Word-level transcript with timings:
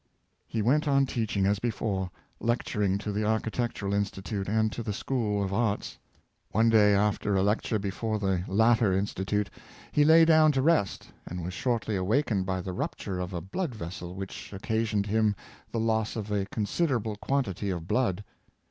He 0.47 0.63
went 0.63 0.87
on 0.87 1.05
teaching 1.05 1.45
as 1.45 1.59
before— 1.59 2.09
lecturing 2.51 2.97
to 2.97 3.11
the 3.11 3.23
Ar 3.23 3.39
chitectural 3.39 3.93
Institute 3.93 4.49
and 4.49 4.71
to 4.71 4.81
the 4.81 4.93
School 4.93 5.43
of 5.43 5.53
Arts. 5.53 5.99
One 6.49 6.69
day, 6.71 6.95
after 6.95 7.35
a 7.35 7.43
lecture 7.43 7.77
before 7.77 8.17
the 8.17 8.43
latter 8.47 8.91
institute, 8.93 9.51
he 9.91 10.03
lay 10.03 10.25
down 10.25 10.53
to 10.53 10.61
rest, 10.63 11.11
and 11.27 11.43
was 11.43 11.53
shortly 11.53 11.95
awakened 11.95 12.47
by 12.47 12.61
the 12.61 12.73
rupture 12.73 13.19
of 13.19 13.31
a 13.31 13.41
blood 13.41 13.75
vessel, 13.75 14.15
which 14.15 14.51
occasioned 14.51 15.05
him 15.05 15.35
the 15.71 15.79
loss 15.79 16.15
of 16.15 16.31
a 16.31 16.47
considerable 16.47 17.15
quantity 17.17 17.69
of 17.69 17.87
blood. 17.87 18.23